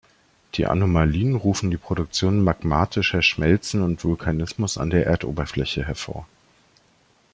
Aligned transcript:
Die 0.55 0.65
Anomalien 0.65 1.35
rufen 1.35 1.69
die 1.69 1.77
Produktion 1.77 2.43
magmatischer 2.43 3.21
Schmelzen 3.21 3.83
und 3.83 4.03
Vulkanismus 4.03 4.79
an 4.79 4.89
der 4.89 5.05
Erdoberfläche 5.05 5.85
hervor. 5.85 6.25